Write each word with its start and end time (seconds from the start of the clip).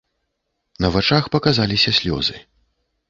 На 0.85 0.89
вачах 0.95 1.29
паказаліся 1.35 1.95
слёзы. 1.99 2.35